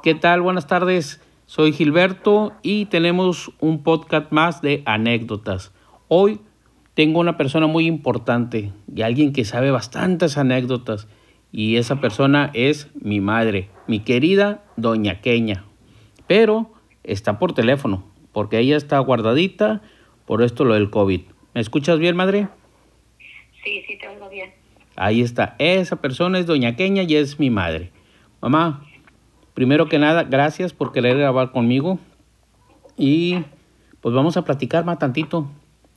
[0.00, 0.42] ¿Qué tal?
[0.42, 1.20] Buenas tardes.
[1.46, 5.72] Soy Gilberto y tenemos un podcast más de anécdotas.
[6.06, 6.40] Hoy
[6.94, 11.08] tengo una persona muy importante y alguien que sabe bastantes anécdotas
[11.50, 15.64] y esa persona es mi madre, mi querida doña Queña.
[16.28, 16.70] Pero
[17.02, 19.82] está por teléfono porque ella está guardadita
[20.26, 21.22] por esto lo del COVID.
[21.54, 22.46] ¿Me escuchas bien, madre?
[23.64, 24.52] Sí, sí, te oigo bien.
[24.94, 25.56] Ahí está.
[25.58, 27.90] Esa persona es doña Queña y es mi madre.
[28.40, 28.87] Mamá,
[29.58, 31.98] primero que nada, gracias por querer grabar conmigo.
[32.96, 33.44] Y
[34.00, 35.50] pues vamos a platicar más tantito.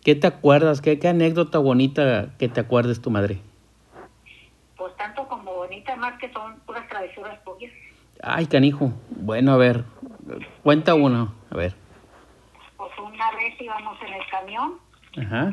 [0.03, 0.81] ¿Qué te acuerdas?
[0.81, 3.37] ¿Qué, qué anécdota bonita que te acuerdes tu madre?
[4.75, 7.71] Pues tanto como bonita, más que son puras travesuras tuyas.
[8.23, 8.93] Ay, canijo.
[9.11, 9.83] Bueno, a ver,
[10.63, 11.75] cuenta uno, a ver.
[12.77, 14.79] Pues una vez íbamos en el camión,
[15.23, 15.51] Ajá,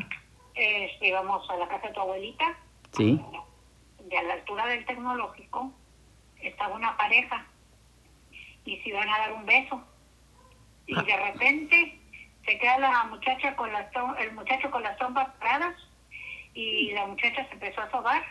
[0.55, 2.57] este, íbamos a la casa de tu abuelita,
[2.93, 3.21] sí.
[4.09, 5.71] y a la altura del tecnológico
[6.41, 7.45] estaba una pareja
[8.65, 9.81] y se iban a dar un beso.
[10.87, 11.99] Y de repente
[12.45, 13.87] se queda la muchacha con las
[14.19, 15.75] el muchacho con las trompas paradas
[16.53, 18.23] y la muchacha se empezó a sobar.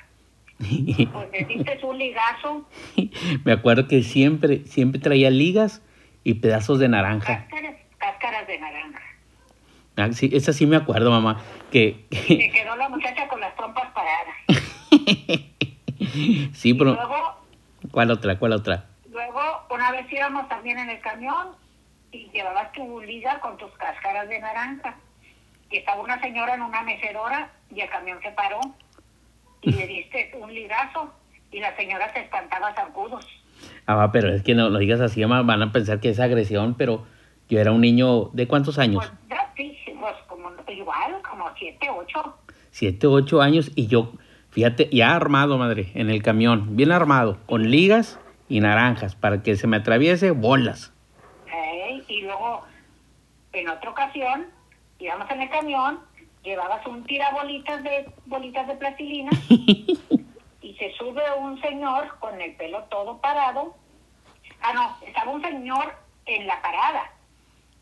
[0.58, 2.68] Pues le diste un ligazo,
[3.44, 5.82] Me acuerdo que siempre, siempre traía ligas
[6.24, 7.46] y pedazos de naranja.
[7.46, 9.00] cáscaras, cáscaras de naranja.
[9.96, 11.40] Ah, sí, esa sí me acuerdo, mamá.
[11.70, 14.34] Que, Se quedó la muchacha con las trompas paradas.
[16.52, 17.36] sí, pero luego,
[17.90, 18.38] ¿cuál otra?
[18.38, 18.87] ¿Cuál otra?
[20.02, 21.48] Vez íbamos también en el camión
[22.12, 24.96] y llevabas tu liga con tus cáscaras de naranja.
[25.70, 28.60] Y estaba una señora en una mecedora y el camión se paró
[29.60, 31.12] y le diste un ligazo
[31.50, 33.26] y la señora se espantaba zancudos.
[33.86, 36.74] Ah, pero es que no lo digas así, mamá, van a pensar que es agresión,
[36.74, 37.06] pero
[37.48, 39.10] yo era un niño de cuántos años?
[39.28, 42.36] Pues sí, pues como igual, como siete, ocho.
[42.70, 44.12] Siete, ocho años y yo,
[44.50, 49.56] fíjate, ya armado, madre, en el camión, bien armado, con ligas y naranjas, para que
[49.56, 50.92] se me atraviese bolas.
[51.52, 52.02] ¿eh?
[52.08, 52.64] Y luego,
[53.52, 54.46] en otra ocasión,
[54.98, 56.00] íbamos en el camión,
[56.42, 62.84] llevabas un tirabolitas de bolitas de plastilina y se sube un señor con el pelo
[62.84, 63.74] todo parado.
[64.62, 65.92] Ah, no, estaba un señor
[66.26, 67.02] en la parada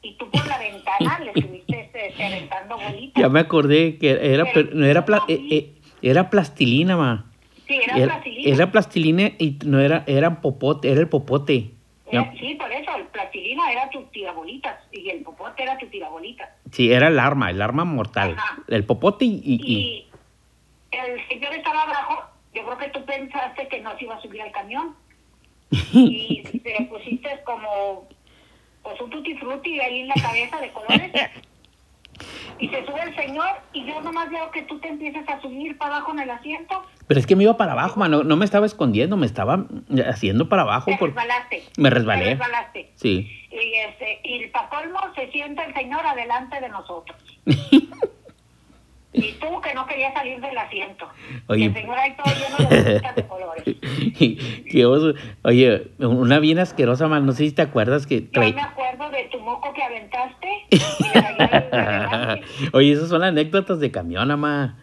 [0.03, 3.23] y tú por la ventana le estuviste este, aventando bolitas.
[3.23, 7.31] Ya me acordé que era, pero no era, pla- eh, eh, era plastilina, ma.
[7.67, 8.55] Sí, era, Era, plastilina.
[8.55, 11.71] era plastilina y no era, era popote, era el popote.
[12.11, 16.49] Era- sí, por eso, el plastilina era tu tirabolitas y el popote era tu tirabolitas.
[16.71, 18.35] Sí, era el arma, el arma mortal.
[18.39, 18.59] Ajá.
[18.69, 20.07] El popote y, y- y-
[20.93, 22.23] Y el señor estaba abajo,
[22.55, 24.95] yo creo que tú pensaste que no se iba a subir al camión.
[25.93, 28.07] Y te pusiste como
[28.85, 31.11] pues un tutti frutti ahí en la cabeza de colores.
[32.59, 35.77] Y se sube el señor y yo nomás veo que tú te empiezas a subir
[35.77, 36.85] para abajo en el asiento.
[37.07, 38.25] Pero es que me iba para abajo, mano.
[38.25, 39.67] No me estaba escondiendo, me estaba
[40.09, 40.91] haciendo para abajo.
[40.91, 41.11] Te Por...
[41.11, 41.65] resbalaste.
[41.77, 42.25] Me resbalé.
[42.25, 42.91] Te resbalaste.
[42.97, 43.31] Sí.
[43.51, 47.17] Y, este, y para colmo se sienta el señor adelante de nosotros.
[49.17, 51.09] y tú que no querías salir del asiento.
[51.49, 51.65] Oye.
[51.65, 53.65] Y el señor ahí todo lleno de de colores.
[54.71, 55.15] Qué oso.
[55.43, 57.27] Oye, una bien asquerosa, man.
[57.27, 60.49] No sé si te acuerdas que Yo me acuerdo de tu moco que aventaste.
[62.73, 62.77] y.
[62.77, 64.77] Oye, esas son anécdotas de camión, mamá.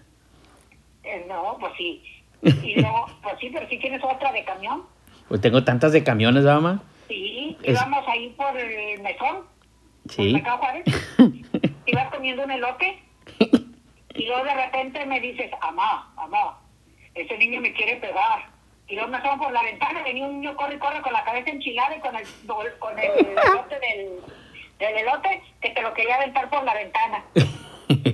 [1.03, 2.01] Eh, no, pues sí.
[2.41, 4.83] Y luego, pues sí, pero sí tienes otra de camión.
[5.27, 6.81] Pues tengo tantas de camiones, mamá.
[7.07, 9.37] Sí, Es- íbamos ahí por el mesón,
[10.03, 10.33] por Sí.
[10.33, 10.83] Mercado Juárez.
[11.85, 12.99] Ibas comiendo un elote
[14.13, 16.59] y luego de repente me dices, amá, amá,
[17.15, 18.51] ese niño me quiere pegar.
[18.87, 21.23] Y luego me asomo por la ventana, venía un niño corre y corre con la
[21.23, 22.25] cabeza enchilada y con el,
[22.79, 24.19] con el elote del,
[24.77, 27.23] del elote que te lo quería aventar por la ventana.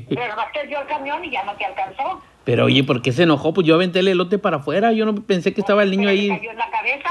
[0.10, 2.22] Pero nomás te dio el camión y ya no te alcanzó.
[2.44, 3.54] Pero oye, ¿por qué se enojó?
[3.54, 4.92] Pues yo aventé el elote para afuera.
[4.92, 6.30] Yo no pensé que estaba el niño ahí.
[6.30, 7.10] cayó en la cabeza.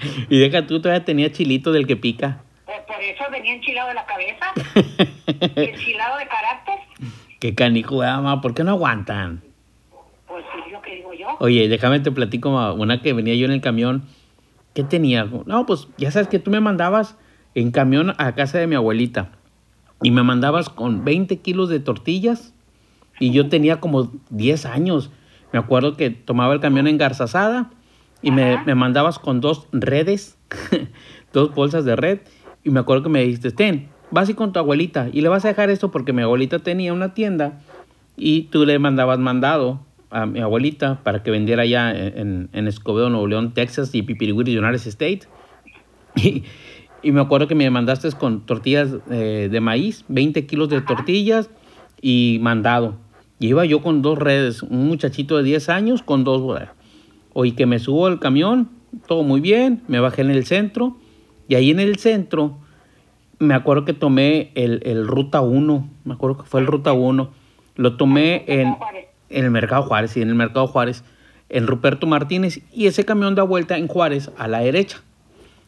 [0.28, 2.42] y deja tú, todavía tenía chilito del que pica.
[2.64, 4.52] Pues por eso venía enchilado de la cabeza,
[5.56, 6.78] enchilado de carácter.
[7.44, 8.40] Qué canijo, mamá.
[8.40, 9.42] ¿Por qué no aguantan?
[10.26, 11.26] Pues sí, lo que digo yo.
[11.40, 14.04] Oye, déjame te platico una que venía yo en el camión.
[14.72, 15.28] ¿Qué tenía?
[15.44, 17.18] No, pues ya sabes que tú me mandabas
[17.54, 19.32] en camión a casa de mi abuelita.
[20.02, 22.54] Y me mandabas con 20 kilos de tortillas.
[23.20, 25.10] Y yo tenía como 10 años.
[25.52, 27.70] Me acuerdo que tomaba el camión en Garzazada.
[28.22, 30.38] Y me, me mandabas con dos redes,
[31.34, 32.20] dos bolsas de red.
[32.62, 35.08] Y me acuerdo que me dijiste, ten, vas ir con tu abuelita.
[35.12, 37.60] Y le vas a dejar esto porque mi abuelita tenía una tienda.
[38.16, 39.80] Y tú le mandabas mandado
[40.10, 44.86] a mi abuelita para que vendiera allá en, Escobedo, Nuevo León, Texas y Pipirihuiri, United
[44.86, 45.28] States.
[46.16, 46.44] Y,
[47.02, 51.50] y me acuerdo que me mandaste con tortillas eh, de maíz, 20 kilos de tortillas
[52.00, 52.94] y mandado.
[53.40, 56.40] Y iba yo con dos redes, un muchachito de 10 años con dos.
[57.32, 58.70] Oye, que me subo al camión
[59.06, 60.96] todo muy bien, me bajé en el centro
[61.48, 62.58] y ahí en el centro
[63.38, 67.30] me acuerdo que tomé el, el Ruta 1, me acuerdo que fue el Ruta 1,
[67.76, 68.76] lo tomé en,
[69.30, 71.04] en el Mercado Juárez, sí, en el Mercado Juárez,
[71.48, 75.02] en Ruperto Martínez y ese camión da vuelta en Juárez a la derecha.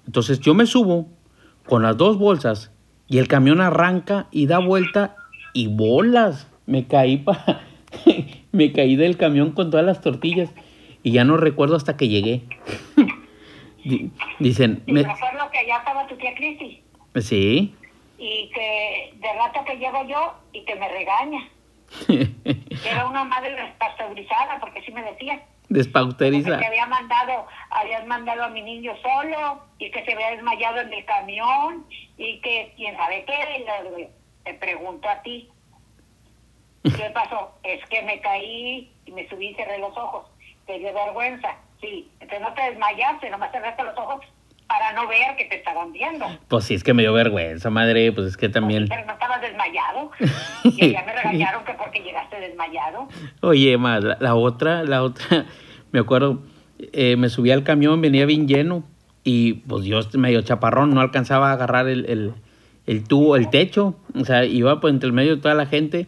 [0.06, 1.08] Entonces yo me subo
[1.66, 2.70] con las dos bolsas
[3.08, 5.16] y el camión arranca y da vuelta
[5.52, 6.48] y bolas.
[6.66, 7.62] Me caí pa
[8.52, 10.50] me caí del camión con todas las tortillas
[11.02, 12.42] y ya no recuerdo hasta que llegué.
[14.40, 15.02] Dicen, ¿Y me...
[15.04, 16.82] recuerdo que ya estaba tu tía Cristi?
[17.20, 17.74] Sí.
[18.18, 21.48] Y que de rato que llego yo y que me regaña.
[22.84, 25.42] Era una madre despasteurizada, porque sí me decía.
[25.68, 26.58] Despauterizada.
[26.58, 30.92] Que había mandado, habías mandado a mi niño solo y que se había desmayado en
[30.92, 31.86] el camión
[32.16, 33.64] y que quién sabe qué.
[33.98, 35.48] Y te pregunto a ti,
[36.82, 37.52] ¿qué pasó?
[37.62, 40.26] Es que me caí y me subí y cerré los ojos.
[40.66, 41.56] Te dio vergüenza.
[41.80, 44.24] Sí, entonces no te desmayaste, nomás cerraste los ojos
[44.66, 46.26] para no ver que te estaban viendo.
[46.48, 48.86] Pues sí, es que me dio vergüenza, madre, pues es que también...
[48.88, 50.10] pero no estabas desmayado.
[50.64, 53.08] y ya me regañaron que porque llegaste desmayado.
[53.42, 55.46] Oye, más, la, otra, la otra,
[55.92, 56.42] me acuerdo,
[56.78, 58.84] eh, me subí al camión, venía bien lleno
[59.22, 62.34] y pues yo medio chaparrón, no alcanzaba a agarrar el, el,
[62.86, 66.06] el tubo, el techo, o sea, iba pues entre el medio de toda la gente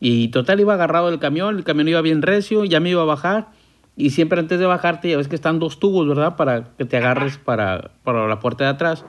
[0.00, 3.06] y total iba agarrado el camión, el camión iba bien recio, ya me iba a
[3.06, 3.57] bajar
[3.98, 6.36] y siempre antes de bajarte, ya ves que están dos tubos, ¿verdad?
[6.36, 9.04] Para que te agarres para, para la puerta de atrás.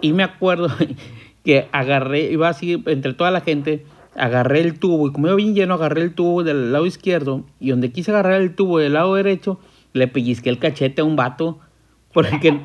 [0.00, 0.68] Y me acuerdo
[1.44, 5.56] que agarré, iba así entre toda la gente, agarré el tubo y como iba bien
[5.56, 9.16] lleno, agarré el tubo del lado izquierdo y donde quise agarrar el tubo del lado
[9.16, 9.58] derecho,
[9.92, 11.58] le pellizqué el cachete a un vato
[12.12, 12.60] porque,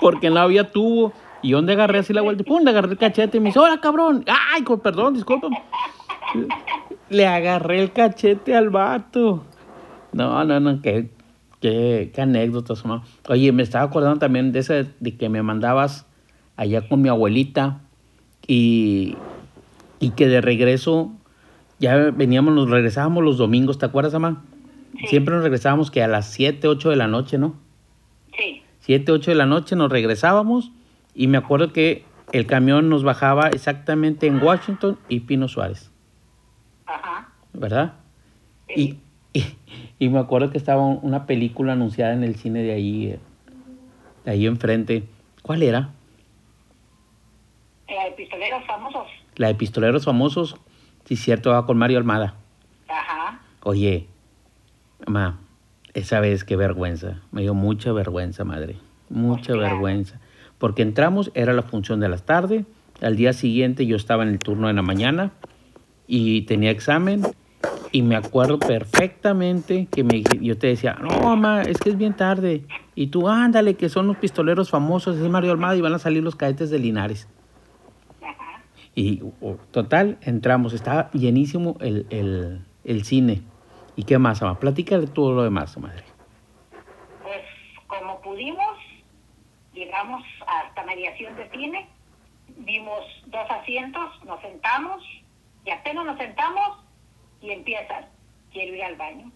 [0.00, 1.12] porque no había tubo.
[1.42, 3.78] Y donde agarré así la vuelta, pum, le agarré el cachete y me dice, hola
[3.82, 5.48] cabrón, ay, perdón, disculpa.
[7.10, 9.44] Le agarré el cachete al vato.
[10.18, 11.10] No, no, no, qué,
[11.60, 13.04] qué, qué anécdotas, mamá.
[13.28, 16.06] Oye, me estaba acordando también de ese, de que me mandabas
[16.56, 17.82] allá con mi abuelita
[18.44, 19.16] y,
[20.00, 21.12] y que de regreso
[21.78, 24.42] ya veníamos, nos regresábamos los domingos, ¿te acuerdas, mamá?
[25.06, 27.54] Siempre nos regresábamos que a las 7, 8 de la noche, ¿no?
[28.36, 28.62] Sí.
[28.80, 30.72] 7, 8 de la noche nos regresábamos
[31.14, 35.92] y me acuerdo que el camión nos bajaba exactamente en Washington y Pino Suárez.
[36.86, 37.28] Ajá.
[37.52, 37.92] ¿Verdad?
[38.74, 38.98] Sí.
[39.32, 39.44] Y,
[39.98, 43.18] y me acuerdo que estaba una película anunciada en el cine de ahí,
[44.24, 45.04] de ahí enfrente.
[45.42, 45.90] ¿Cuál era?
[47.88, 49.06] La de Pistoleros Famosos.
[49.36, 50.56] La de Pistoleros Famosos,
[51.04, 52.34] sí, cierto, va con Mario Almada.
[52.88, 53.40] Ajá.
[53.62, 54.06] Oye,
[55.06, 55.40] mamá,
[55.94, 57.20] esa vez qué vergüenza.
[57.32, 58.76] Me dio mucha vergüenza, madre.
[59.08, 60.20] Mucha vergüenza.
[60.58, 62.66] Porque entramos, era la función de las tardes.
[63.00, 65.32] Al día siguiente yo estaba en el turno de la mañana
[66.06, 67.22] y tenía examen
[67.92, 72.14] y me acuerdo perfectamente que me, yo te decía, no, mamá, es que es bien
[72.14, 72.64] tarde.
[72.94, 76.22] Y tú, ándale, que son los pistoleros famosos, es Mario Almada y van a salir
[76.22, 77.28] los cadetes de Linares.
[78.94, 79.22] Y
[79.70, 83.42] total, entramos, estaba llenísimo el, el, el cine.
[83.94, 84.58] ¿Y qué más, mamá?
[84.58, 86.02] Platícale todo lo demás, madre.
[87.22, 87.42] Pues
[87.86, 88.76] como pudimos,
[89.72, 91.88] llegamos hasta mediación de cine,
[92.58, 95.00] vimos dos asientos, nos sentamos
[95.64, 96.87] y apenas nos sentamos
[97.40, 98.06] y empiezan,
[98.52, 99.30] quiero ir al baño,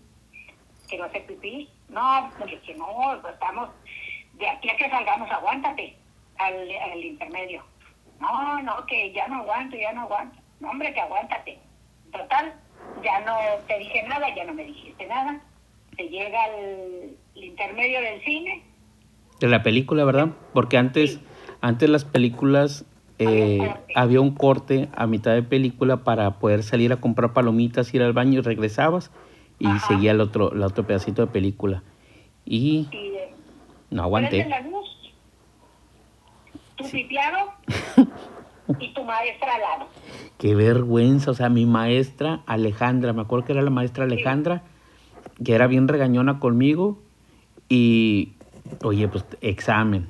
[0.89, 3.71] quiero hacer pipí, no, porque si no, estamos,
[4.35, 5.97] de aquí a que salgamos, aguántate
[6.39, 7.65] al, al intermedio.
[8.21, 10.39] No, no, que ya no aguanto, ya no aguanto.
[10.61, 11.59] No, hombre, que aguántate.
[12.13, 12.55] Total,
[13.03, 13.37] ya no
[13.67, 15.41] te dije nada, ya no me dijiste nada.
[15.97, 18.63] Se llega al, intermedio del cine.
[19.41, 20.29] De la película, ¿verdad?
[20.53, 21.19] Porque antes,
[21.61, 22.85] antes las películas
[23.19, 28.03] eh, había un corte a mitad de película para poder salir a comprar palomitas, ir
[28.03, 29.11] al baño y regresabas
[29.59, 31.83] y seguía el otro, el otro pedacito de película.
[32.45, 32.89] Y
[33.91, 34.45] no aguanté.
[34.49, 34.89] La luz,
[36.77, 36.85] tu
[38.81, 39.91] y tu maestra al lado.
[40.39, 44.63] Qué vergüenza, o sea, mi maestra Alejandra, me acuerdo que era la maestra Alejandra,
[45.45, 46.99] que era bien regañona conmigo
[47.69, 48.33] y,
[48.83, 50.09] oye, pues examen,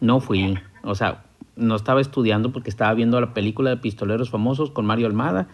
[0.00, 1.24] no fui, o sea,
[1.58, 5.48] no estaba estudiando porque estaba viendo la película de Pistoleros Famosos con Mario Almada.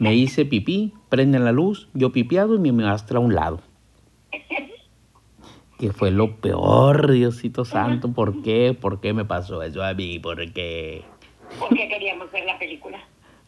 [0.00, 3.60] Me hice pipí, prenden la luz, yo pipiado y mi maestra a un lado.
[5.78, 8.12] Que fue lo peor, Diosito Santo.
[8.12, 8.76] ¿Por qué?
[8.78, 10.18] ¿Por qué me pasó eso a mí?
[10.18, 11.02] ¿Por qué?
[11.58, 13.02] Porque queríamos ver la película.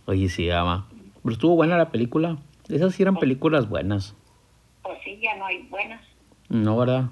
[0.06, 0.88] Oye, sí, ama.
[1.22, 2.36] Pero estuvo buena la película.
[2.68, 4.16] Esas sí eran películas buenas.
[4.82, 6.02] Pues sí, ya no hay buenas.
[6.48, 7.04] No, ¿verdad?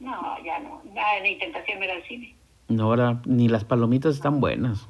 [0.00, 0.12] No,
[0.44, 0.82] ya no.
[0.92, 2.34] Nada de tentación era el cine.
[2.68, 4.88] No, ahora ni las palomitas están buenas.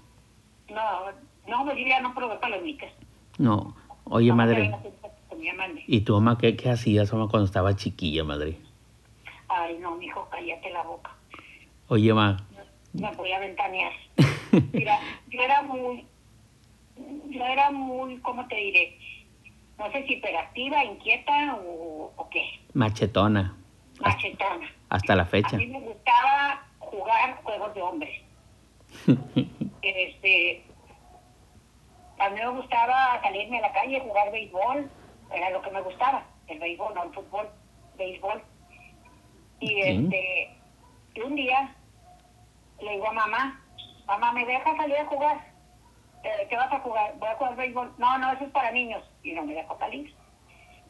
[0.69, 1.05] No,
[1.47, 2.91] no, yo ya no probé palomitas.
[3.39, 4.75] No, oye, madre.
[5.87, 8.59] ¿Y tu mamá qué, qué hacías, mamá, cuando estaba chiquilla, madre?
[9.49, 11.13] Ay, no, mijo, cállate la boca.
[11.89, 12.37] Oye, ma.
[12.93, 13.93] Me voy a ventanear.
[14.73, 14.99] Mira,
[15.31, 16.05] yo era muy,
[17.31, 18.99] yo era muy, ¿cómo te diré?
[19.79, 22.43] No sé si hiperactiva, inquieta o, o qué.
[22.75, 23.55] Machetona.
[24.01, 24.69] Machetona.
[24.89, 25.57] Hasta la A fecha.
[25.57, 28.23] mí me gustaba jugar juegos de hombres.
[29.83, 30.65] este,
[32.19, 34.91] a mí me gustaba salirme a la calle, jugar béisbol,
[35.33, 37.49] era lo que me gustaba, el béisbol, no el fútbol,
[37.97, 38.43] béisbol.
[39.61, 40.57] Y este,
[41.15, 41.75] y un día
[42.81, 43.61] le digo a mamá,
[44.07, 45.37] mamá, ¿me dejas salir a jugar?
[46.23, 47.15] "Eh, ¿Qué vas a jugar?
[47.19, 47.93] Voy a jugar béisbol.
[47.99, 49.03] No, no, eso es para niños.
[49.23, 50.15] Y no me dejó salir.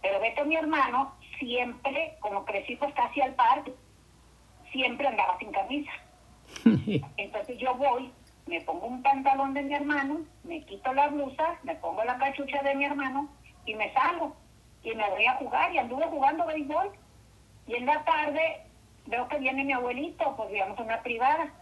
[0.03, 3.65] Pero Beto, mi hermano, siempre, como crecí pues casi al par,
[4.73, 5.93] siempre andaba sin camisa.
[7.17, 8.11] Entonces yo voy,
[8.47, 12.63] me pongo un pantalón de mi hermano, me quito la blusa, me pongo la cachucha
[12.63, 13.29] de mi hermano
[13.67, 14.35] y me salgo.
[14.83, 16.91] Y me voy a jugar y anduve jugando béisbol.
[17.67, 18.63] Y en la tarde
[19.07, 21.53] veo que viene mi abuelito, pues digamos una privada.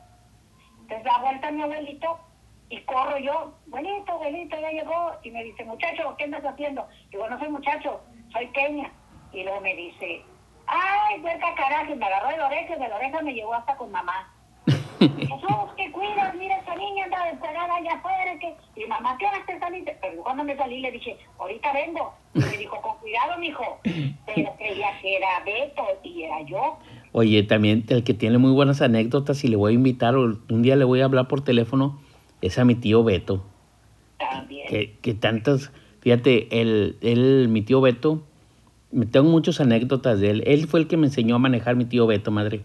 [0.82, 2.20] Entonces da vuelta mi abuelito
[2.68, 5.12] y corro yo, abuelito, abuelito, ya llegó.
[5.22, 6.86] Y me dice, muchacho, ¿qué andas haciendo?
[7.10, 8.00] Digo, no soy muchacho,
[8.32, 8.92] soy Kenia.
[9.32, 10.22] Y luego me dice,
[10.66, 13.76] ay, huerca carajo, me agarró de la oreja y de la oreja me llevó hasta
[13.76, 14.32] con mamá.
[14.98, 18.38] Jesús, que cuidas, mira, esa niña anda desesperada allá afuera.
[18.40, 18.56] Que...
[18.80, 19.96] Y mamá, ¿qué hora te saliste?
[20.00, 22.14] Pero cuando me salí le dije, ahorita vengo.
[22.34, 23.78] Y me dijo, con cuidado, mijo.
[23.82, 26.78] Pero creía que era Beto y era yo.
[27.12, 30.62] Oye, también el que tiene muy buenas anécdotas y le voy a invitar, o un
[30.62, 32.00] día le voy a hablar por teléfono,
[32.42, 33.44] es a mi tío Beto.
[34.18, 34.66] También.
[34.68, 38.22] Que, que tantas, fíjate, el, el, mi tío Beto,
[39.10, 40.42] tengo muchas anécdotas de él.
[40.46, 42.62] Él fue el que me enseñó a manejar mi tío Beto, madre.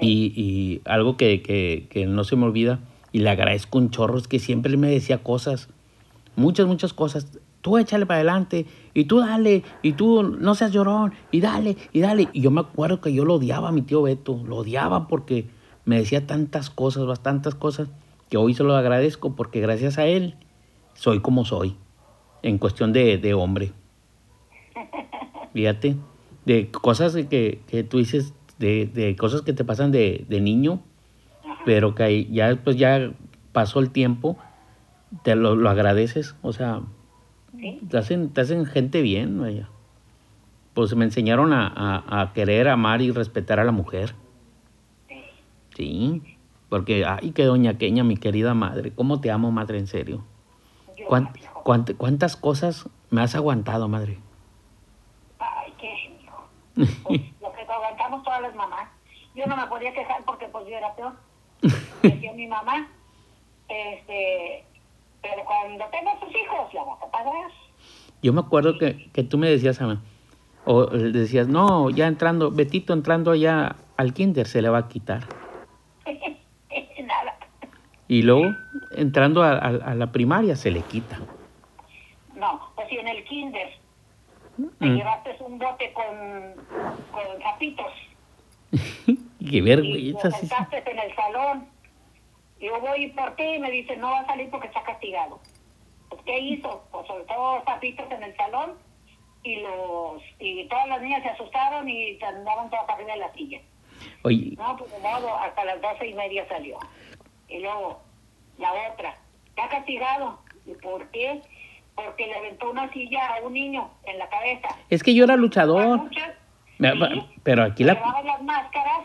[0.00, 2.80] Y, y algo que, que, que no se me olvida,
[3.12, 5.68] y le agradezco un chorro, es que siempre me decía cosas,
[6.36, 7.38] muchas, muchas cosas.
[7.60, 12.00] Tú échale para adelante, y tú dale, y tú no seas llorón, y dale, y
[12.00, 12.28] dale.
[12.32, 15.46] Y yo me acuerdo que yo lo odiaba a mi tío Beto, lo odiaba porque
[15.84, 17.88] me decía tantas cosas, bastantes cosas,
[18.30, 20.36] que hoy se lo agradezco porque gracias a él
[20.94, 21.76] soy como soy,
[22.42, 23.72] en cuestión de, de hombre.
[25.52, 25.96] Fíjate,
[26.46, 30.80] de cosas que, que tú dices, de, de cosas que te pasan de, de niño,
[31.64, 33.12] pero que ahí ya después ya
[33.52, 34.38] pasó el tiempo,
[35.24, 36.80] te lo, lo agradeces, o sea,
[37.58, 37.80] ¿Sí?
[37.90, 39.68] te hacen, te hacen gente bien, vaya.
[40.74, 44.14] Pues me enseñaron a, a- a querer, amar y respetar a la mujer.
[45.08, 45.16] Sí.
[45.74, 46.22] Sí,
[46.68, 50.22] porque, ay, que doña Queña, mi querida madre, ¿cómo te amo, madre, en serio?
[50.96, 51.62] Yo, ¿Cuán- mijo.
[51.64, 54.18] cuánt- ¿Cuántas cosas me has aguantado, madre?
[57.04, 58.88] Pues, lo que aguantamos todas las mamás.
[59.34, 61.12] Yo no me podía quejar porque pues yo era peor.
[62.02, 62.88] Decía mi mamá,
[63.68, 64.64] este,
[65.22, 67.50] pero cuando tengas tus hijos, la vas a pagar.
[68.22, 70.00] Yo me acuerdo que, que tú me decías, Ana,
[70.64, 75.24] o decías, no, ya entrando, Betito entrando allá al kinder se le va a quitar.
[77.04, 77.36] Nada.
[78.08, 78.54] Y luego,
[78.92, 81.18] entrando a, a- a la primaria, se le quita.
[82.34, 83.68] No, pues si en el kinder
[84.78, 84.96] te Mm.
[84.96, 86.54] llevaste un bote con,
[87.12, 87.92] con zapitos
[89.06, 90.30] Qué y lo vergüenza.
[90.32, 90.46] sí, sí.
[90.48, 91.68] sentaste en el salón,
[92.60, 95.40] y yo voy por ti y me dice, no va a salir porque está castigado.
[96.08, 96.84] Pues, ¿qué hizo?
[96.92, 98.74] Pues soltó zapitos en el salón
[99.42, 103.32] y los y todas las niñas se asustaron y se andaban todas arriba de la
[103.32, 103.60] silla.
[104.22, 106.78] Oye, No, pues de modo, hasta las doce y media salió.
[107.48, 108.00] Y luego,
[108.58, 110.38] la otra, está castigado.
[110.66, 111.40] ¿Y por qué?
[112.04, 114.68] Porque le aventó una silla a un niño en la cabeza.
[114.88, 115.98] es que yo era luchador.
[115.98, 116.30] Muchas,
[116.78, 117.94] sí, Pero aquí la...
[117.94, 119.00] las máscaras,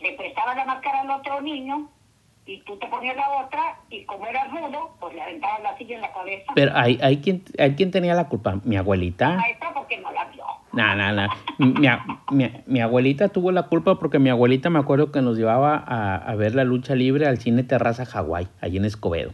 [0.00, 1.88] le prestaba la máscara al otro niño,
[2.46, 5.96] y tú te ponías la otra, y como era rudo, pues le aventaban la silla
[5.96, 6.52] en la cabeza.
[6.54, 8.56] Pero hay, hay, quien, hay quien tenía la culpa.
[8.64, 9.36] Mi abuelita.
[9.36, 10.44] Maestra porque no la vio.
[10.72, 11.28] No, no, no.
[12.32, 16.16] Mi- mi abuelita tuvo la culpa porque mi abuelita me acuerdo que nos llevaba a,
[16.16, 19.32] a ver la lucha libre al cine Terraza Hawái, allí en Escobedo.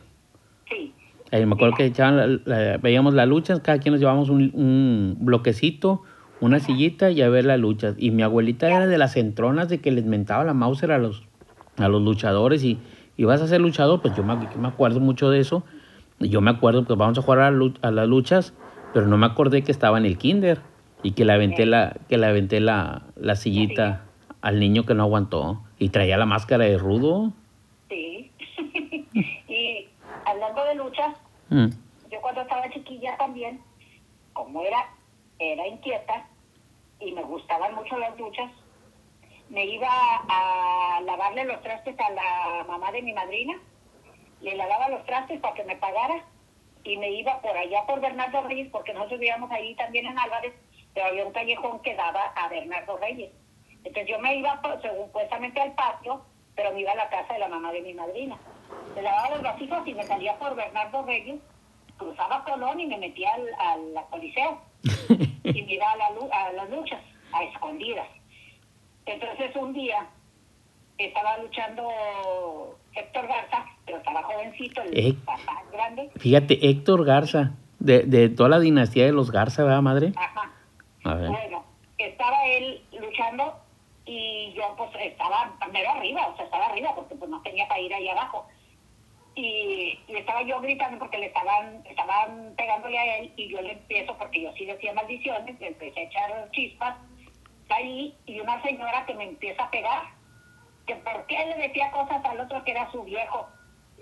[1.32, 4.50] Ahí me acuerdo que echaban la- la- veíamos la lucha, cada quien nos llevábamos un,
[4.54, 6.02] un bloquecito,
[6.40, 7.94] una sillita y a ver la lucha.
[7.98, 11.24] Y mi abuelita era de las entronas de que les mentaba la Mauser a los,
[11.78, 12.78] a los luchadores y,
[13.16, 15.64] y vas a ser luchador, pues yo me, me acuerdo mucho de eso.
[16.20, 18.54] Yo me acuerdo que vamos a jugar a, la a las luchas,
[18.94, 20.60] pero no me acordé que estaba en el kinder
[21.02, 24.02] y que le aventé la, que le aventé la, la sillita
[24.40, 27.32] al niño que no aguantó y traía la máscara de rudo.
[30.26, 31.14] Hablando de luchas,
[31.48, 31.68] Mm.
[32.10, 33.62] yo cuando estaba chiquilla también,
[34.32, 34.90] como era,
[35.38, 36.28] era inquieta
[36.98, 38.50] y me gustaban mucho las luchas,
[39.48, 43.54] me iba a lavarle los trastes a la mamá de mi madrina,
[44.40, 46.24] le lavaba los trastes para que me pagara
[46.82, 50.54] y me iba por allá por Bernardo Reyes, porque nosotros vivíamos ahí también en Álvarez,
[50.92, 53.30] pero había un callejón que daba a Bernardo Reyes.
[53.84, 56.22] Entonces yo me iba pues, supuestamente al patio
[56.56, 58.38] pero me iba a la casa de la mamá de mi madrina.
[58.96, 61.38] Me lavaba los vasijos y me salía por Bernardo Reyes,
[61.98, 64.58] cruzaba Colón y me metía al, al Coliseo.
[65.44, 68.08] y me iba a, la, a las luchas, a escondidas.
[69.04, 70.06] Entonces un día
[70.96, 71.90] estaba luchando
[72.94, 76.10] Héctor Garza, pero estaba jovencito, el papá grande.
[76.16, 80.12] Fíjate, Héctor Garza, de, de toda la dinastía de los Garza, ¿verdad, madre?
[80.16, 80.52] Ajá.
[81.04, 81.28] A ver.
[81.28, 81.64] Bueno,
[81.98, 83.60] estaba él luchando
[84.06, 87.80] y yo pues estaba mero arriba, o sea, estaba arriba porque pues no tenía para
[87.80, 88.46] ir ahí abajo.
[89.36, 93.72] Y, y estaba yo gritando porque le estaban, estaban pegándole a él y yo le
[93.72, 96.96] empiezo, porque yo sí decía maldiciones, le empecé a echar chispas
[97.68, 100.02] ahí y una señora que me empieza a pegar,
[100.86, 103.46] que por qué le decía cosas al otro que era su viejo.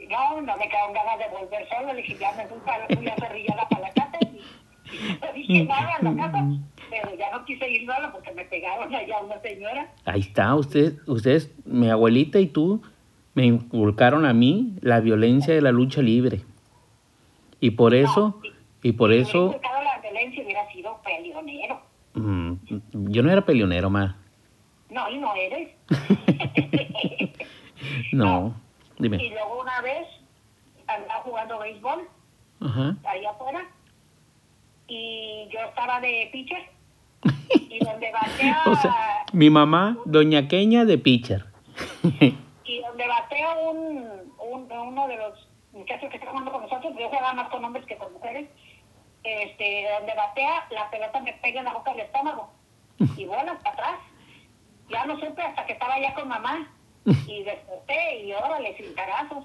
[0.08, 3.08] No, no me quedaron ganas de volver solo, le dije, ya me fui, para, fui
[3.08, 6.44] a cerrillada para la casa y, y no dije nada a la casa,
[6.90, 9.92] pero ya no quise ir solo porque me pegaron allá una señora.
[10.04, 12.82] Ahí está, ustedes, ustedes, mi abuelita y tú,
[13.34, 16.42] me inculcaron a mí la violencia de la lucha libre.
[17.60, 18.40] Y por eso,
[18.82, 21.80] y por eso, la violencia hubiera sido peleonero.
[22.14, 22.52] mm,
[23.10, 24.16] yo no era peleonero, ma.
[24.90, 25.70] No, y no eres.
[28.12, 28.54] No,
[28.98, 29.18] y dime.
[29.18, 30.06] luego una vez
[30.86, 32.00] andaba jugando béisbol
[32.60, 32.96] Ajá.
[33.06, 33.62] ahí afuera
[34.88, 36.62] y yo estaba de pitcher
[37.70, 38.94] y donde batea O sea,
[39.32, 41.44] mi mamá, doña Queña de pitcher.
[42.64, 47.08] y donde batea un, un uno de los muchachos que está jugando con nosotros yo
[47.08, 48.48] jugaba más con hombres que con mujeres
[49.22, 52.50] este donde batea la pelota me pega en la boca del estómago
[53.16, 54.00] y bolas para atrás
[54.90, 56.68] ya no supe hasta que estaba ya con mamá
[57.26, 59.44] y desperté y órale sin carazos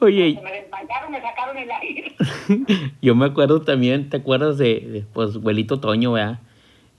[0.00, 2.14] Oye, me desmayaron me sacaron el aire
[3.02, 6.40] yo me acuerdo también, ¿te acuerdas de, de, pues, abuelito Toño, ¿verdad?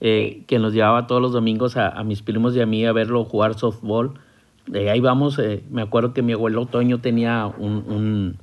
[0.00, 2.92] Eh, que nos llevaba todos los domingos a, a mis primos y a mí a
[2.92, 4.18] verlo jugar softball.
[4.72, 8.36] Eh, ahí vamos, eh, me acuerdo que mi abuelo Toño tenía un, un,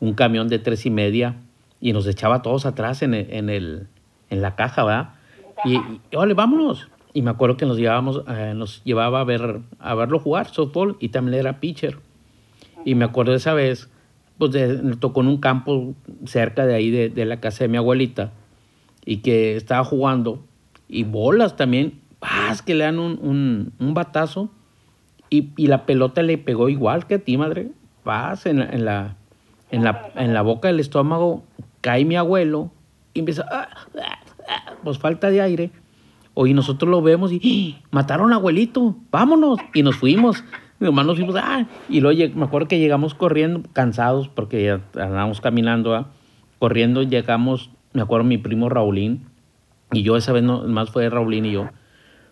[0.00, 1.36] un camión de tres y media
[1.80, 3.86] y nos echaba todos atrás en el, en, el,
[4.30, 5.10] en la caja, ¿verdad?
[5.64, 6.88] Y, y órale, vámonos.
[7.12, 10.96] Y me acuerdo que nos llevábamos, eh, nos llevaba a ver a verlo jugar softball
[11.00, 11.98] y también era pitcher.
[12.84, 13.90] Y me acuerdo de esa vez,
[14.38, 17.76] pues de- tocó en un campo cerca de ahí de, de la casa de mi
[17.76, 18.32] abuelita
[19.04, 20.42] y que estaba jugando
[20.88, 22.62] y bolas también, ¡paz!
[22.62, 24.50] que le dan un, un, un batazo
[25.30, 27.68] y, y la pelota le pegó igual que a ti, madre,
[28.04, 29.16] paz, en, en, la,
[29.70, 31.44] en, la, en la boca del estómago
[31.80, 32.70] cae mi abuelo
[33.14, 35.70] y empieza, "Ah, ah, ah", pues falta de aire.
[36.34, 37.86] Hoy nosotros lo vemos y ¡Ah!
[37.90, 39.58] mataron a abuelito, vámonos.
[39.74, 40.44] Y nos fuimos.
[40.78, 41.66] Mi hermano nos fuimos, ¡ah!
[41.88, 46.08] Y luego me acuerdo que llegamos corriendo, cansados, porque ya andábamos caminando, ¿ah?
[46.58, 49.26] corriendo, llegamos, me acuerdo mi primo Raulín,
[49.92, 51.68] y yo esa vez no, más fue Raulín y yo.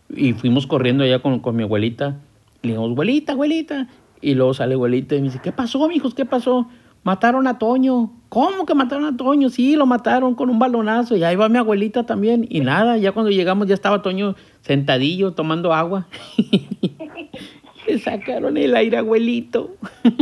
[0.08, 2.16] Y fuimos corriendo allá con, con mi abuelita.
[2.62, 3.88] Le dijimos, abuelita, abuelita.
[4.21, 6.14] Y luego sale abuelita y me dice, ¿qué pasó, mijos?
[6.14, 6.68] ¿Qué pasó?
[7.05, 8.11] Mataron a Toño.
[8.29, 9.49] ¿Cómo que mataron a Toño?
[9.49, 11.16] Sí, lo mataron con un balonazo.
[11.16, 12.47] Y ahí va mi abuelita también.
[12.49, 16.07] Y nada, ya cuando llegamos ya estaba Toño sentadillo tomando agua.
[17.87, 19.77] Le sacaron el aire, abuelito.
[20.05, 20.12] no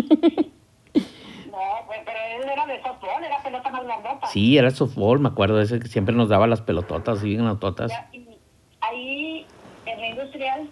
[1.86, 5.60] pues, pero él era de softball era pelota más grandota Sí, era softball, me acuerdo
[5.60, 7.90] ese que siempre nos daba las pelototas, sí, pelototas.
[7.90, 8.28] Ya, y
[8.80, 9.46] ahí
[9.86, 10.68] en la industrial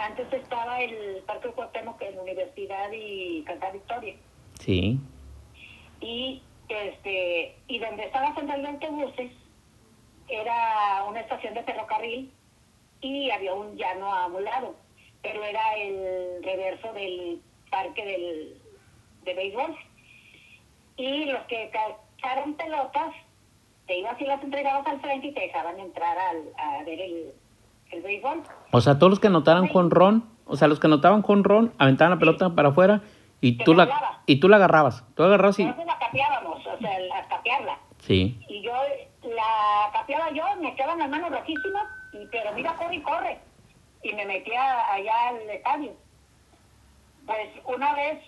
[0.00, 4.14] antes estaba el Parque Cuauhtémoc en la Universidad y Cantar Victoria
[4.58, 4.98] Sí.
[6.00, 9.32] y este y donde estaba Central de Autobuses
[10.28, 12.32] era una estación de ferrocarril
[13.00, 14.74] y había un llano a un lado
[15.22, 18.60] pero era el reverso del parque del
[19.24, 19.76] de béisbol
[20.96, 23.14] y los que cacharon pelotas
[23.86, 27.32] te ibas y las entregabas al frente y te dejaban entrar al, a ver el,
[27.92, 31.22] el béisbol O sea, todos los que anotaran con Ron, o sea, los que anotaban
[31.22, 33.02] con Ron, aventaban la pelota para afuera
[33.40, 35.04] y tú la y tú la agarrabas.
[35.14, 38.38] Tú agarrabas y nosotros la capeábamos o sea la capearla sí.
[38.48, 38.72] y yo
[39.22, 43.38] la capeaba yo, me quedaban las manos rojísimas, y, pero mira, corre y corre.
[44.02, 45.92] Y me metía allá al estadio.
[47.26, 48.18] Pues una vez,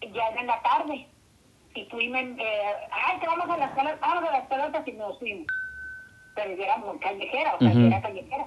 [0.00, 1.06] ya en la tarde,
[1.74, 5.18] y fuimos, eh, ay, que vamos a las pelotas, vamos a las pelotas y nos
[5.18, 5.46] fuimos.
[6.34, 8.46] Pero yo era muy callejera, o sea, yo era callejera.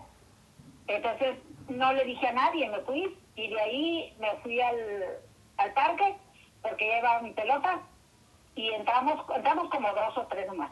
[0.87, 1.37] Entonces
[1.69, 4.77] no le dije a nadie, me fui, y de ahí me fui al,
[5.57, 6.15] al parque,
[6.61, 7.79] porque llevaba mi pelota,
[8.55, 10.71] y entramos, entramos como dos o tres nomás.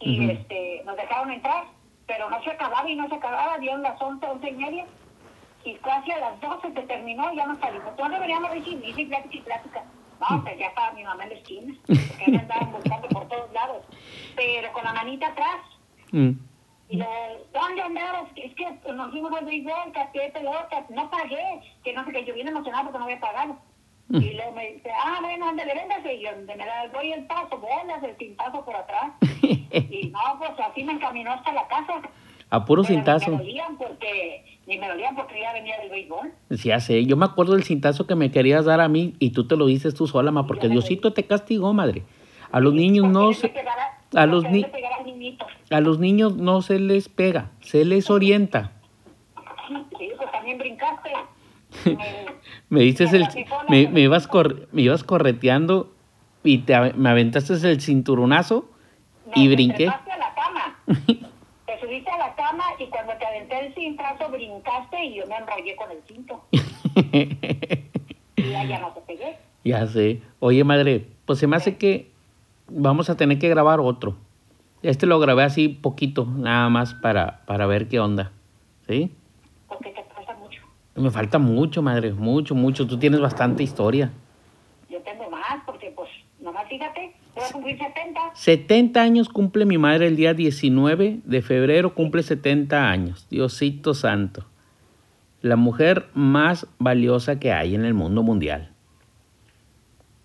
[0.00, 1.64] Y este, nos dejaron entrar,
[2.06, 4.86] pero no se acababa y no se acababa, dieron las once, once y media,
[5.62, 7.94] y casi a las doce se terminó y ya nos salimos.
[7.96, 9.84] Todos deberíamos decir, y plática y plática.
[10.20, 13.84] No, pues ya estaba mi mamá en la esquina, porque andaban buscando por todos lados.
[14.36, 15.60] Pero con la manita atrás,
[16.12, 16.32] Mm.
[16.88, 17.06] Y le,
[17.60, 18.28] ¿dónde andabas?
[18.36, 22.50] Es que nos fuimos béisbol, capté pelotas, no pagué, que no sé qué, yo vine
[22.50, 23.56] emocionado porque no había pagado.
[24.12, 27.58] Y luego me dice, ah, bueno, ándale, véngase, y donde me da, doy el paso,
[27.58, 29.12] bolas, el cintazo por atrás.
[29.40, 32.02] y no, pues así me encaminó hasta la casa.
[32.50, 33.30] A puro Pero cintazo.
[33.30, 36.32] Ni me dolían porque, ni me dolían porque ya venía del béisbol.
[36.50, 37.06] Sí, sé.
[37.06, 39.66] Yo me acuerdo del cintazo que me querías dar a mí y tú te lo
[39.66, 42.02] dices tú sola, ma, porque Diosito te castigó, madre.
[42.50, 43.52] A los niños no se,
[44.14, 44.66] a los ni-
[45.70, 48.72] a los niños no se les pega, se les orienta.
[49.98, 51.10] Sí, pues también brincaste.
[52.68, 53.26] Me- dices el,
[53.68, 55.92] me, me ibas cor- me ibas correteando
[56.42, 58.68] y te, me aventaste el cinturonazo
[59.26, 59.76] No, y te brinqué.
[59.86, 60.78] trepaste a la cama.
[61.66, 65.36] te subiste a la cama y cuando te aventé el cintazo brincaste y yo me
[65.36, 66.44] enrollé con el cinto.
[68.36, 69.36] Y ya, ya no te pegué.
[69.64, 70.22] ya sé.
[70.38, 72.09] Oye, madre, pues se me hace que
[72.70, 74.16] vamos a tener que grabar otro.
[74.82, 78.32] Este lo grabé así poquito, nada más para, para ver qué onda.
[78.88, 79.12] ¿Sí?
[79.68, 80.62] Porque te pasa mucho.
[80.94, 82.86] Me falta mucho, madre, mucho, mucho.
[82.86, 84.10] Tú tienes bastante historia.
[84.88, 86.08] Yo tengo más porque, pues,
[86.40, 88.20] nomás fíjate, voy a cumplir 70.
[88.34, 93.26] 70 años cumple mi madre el día 19 de febrero, cumple 70 años.
[93.28, 94.46] Diosito santo.
[95.42, 98.72] La mujer más valiosa que hay en el mundo mundial.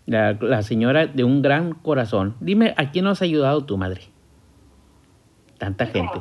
[0.06, 2.36] La, la señora de un gran corazón.
[2.40, 4.02] Dime, ¿a quién nos has ayudado tu madre?
[5.58, 6.20] Tanta gente.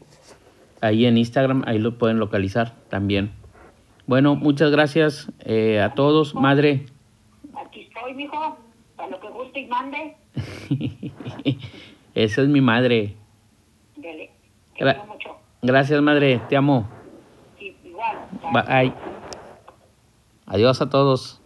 [0.80, 3.30] Ahí en Instagram, ahí lo pueden localizar también.
[4.06, 6.34] Bueno, muchas gracias eh, a todos.
[6.34, 6.86] Madre,
[7.66, 8.58] Aquí estoy, mijo,
[8.96, 10.16] para lo que guste y mande.
[12.14, 13.14] esa es mi madre.
[13.96, 14.30] Dele.
[14.76, 15.30] Te Gra- mucho.
[15.62, 16.86] Gracias, madre, te amo.
[17.58, 18.18] Sí, igual.
[18.52, 18.92] Bye.
[20.46, 21.40] Adiós a todos.